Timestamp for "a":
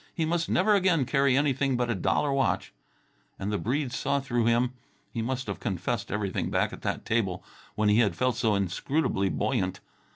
1.91-1.93